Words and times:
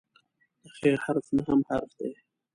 د 0.81 0.83
"خ" 1.01 1.03
حرف 1.03 1.25
نهم 1.37 1.59
حرف 1.69 1.91
دی. 1.99 2.11